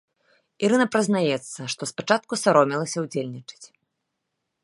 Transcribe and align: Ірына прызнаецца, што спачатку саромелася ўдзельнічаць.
Ірына 0.67 0.87
прызнаецца, 0.93 1.59
што 1.75 1.81
спачатку 1.91 2.33
саромелася 2.45 2.97
ўдзельнічаць. 3.05 3.63